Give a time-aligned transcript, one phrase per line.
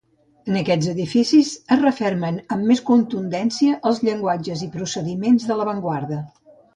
[0.51, 6.19] En aquests edificis es refermen amb més contundència els llenguatges i procediments de l'avantguarda.